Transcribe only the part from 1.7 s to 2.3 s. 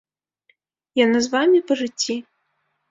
жыцці?